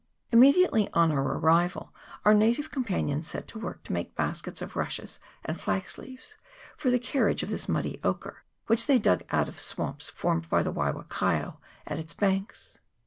Immediately 0.31 0.89
on 0.93 1.11
our 1.11 1.37
arrival 1.37 1.93
our 2.25 2.33
native 2.33 2.71
companions 2.71 3.27
set 3.27 3.47
to 3.49 3.59
work 3.59 3.83
to 3.83 3.93
make 3.93 4.15
baskets 4.15 4.59
of 4.59 4.75
rushes 4.75 5.19
and 5.45 5.61
flax 5.61 5.95
leaves, 5.99 6.37
for 6.75 6.89
the 6.89 6.97
car 6.97 7.25
riage 7.27 7.43
of 7.43 7.51
this 7.51 7.69
muddy 7.69 7.99
ochre, 8.03 8.43
which 8.65 8.87
they 8.87 8.97
dug 8.97 9.21
out 9.29 9.45
from 9.45 9.59
swamps 9.59 10.09
formed 10.09 10.49
by 10.49 10.63
the 10.63 10.73
Waiwakaio 10.73 11.57
at 11.85 11.99
its 11.99 12.15
banks. 12.15 12.79